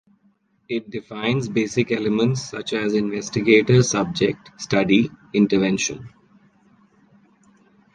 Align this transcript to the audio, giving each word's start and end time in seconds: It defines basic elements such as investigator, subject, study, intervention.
It 0.67 0.89
defines 0.89 1.47
basic 1.47 1.91
elements 1.91 2.49
such 2.49 2.73
as 2.73 2.95
investigator, 2.95 3.83
subject, 3.83 4.49
study, 4.59 5.11
intervention. 5.31 6.09